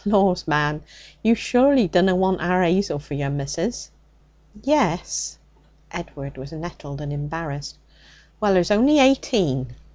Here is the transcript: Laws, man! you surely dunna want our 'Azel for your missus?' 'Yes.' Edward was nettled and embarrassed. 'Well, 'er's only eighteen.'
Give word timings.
Laws, 0.03 0.47
man! 0.47 0.81
you 1.21 1.35
surely 1.35 1.87
dunna 1.87 2.15
want 2.15 2.41
our 2.41 2.63
'Azel 2.63 2.97
for 2.97 3.13
your 3.13 3.29
missus?' 3.29 3.91
'Yes.' 4.63 5.37
Edward 5.91 6.37
was 6.39 6.51
nettled 6.51 7.01
and 7.01 7.13
embarrassed. 7.13 7.77
'Well, 8.39 8.57
'er's 8.57 8.71
only 8.71 8.97
eighteen.' 8.97 9.75